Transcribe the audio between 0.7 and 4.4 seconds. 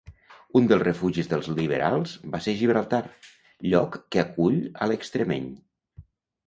refugis dels liberals va ser Gibraltar, lloc que